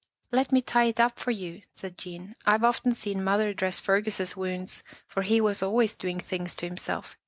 Let 0.31 0.51
me 0.51 0.63
tie 0.63 0.85
it 0.85 0.99
up 0.99 1.19
for 1.19 1.29
you," 1.29 1.61
said 1.75 1.95
Jean." 1.95 2.35
I've 2.47 2.63
often 2.63 2.95
seen 2.95 3.23
mother 3.23 3.53
dress 3.53 3.79
Fergus' 3.79 4.35
wounds, 4.35 4.81
for 5.05 5.21
he 5.21 5.39
was 5.39 5.61
always 5.61 5.93
doing 5.93 6.19
things 6.19 6.55
to 6.55 6.65
himself. 6.65 7.15